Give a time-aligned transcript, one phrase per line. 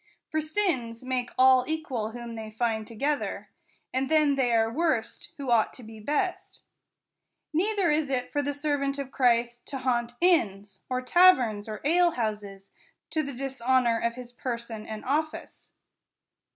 [0.31, 3.49] For sins make all equal whom they find together;
[3.93, 6.61] and then they are worst, who ought to be best.
[7.53, 12.71] Neither is it for the servant of Christ to haunt inns, or taverns, or alehouses,
[13.11, 15.73] to the dishonor of his person and office.